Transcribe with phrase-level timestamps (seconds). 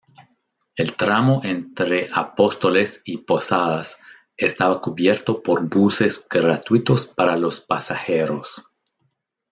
[0.75, 4.01] El tramo entre Apóstoles y Posadas
[4.35, 8.65] estaba cubierto por buses gratuitos para los pasajeros.